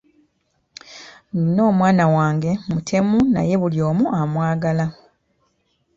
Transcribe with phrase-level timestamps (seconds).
[1.33, 4.85] Nnina omwana wange mutemu naye buli omu amwagala.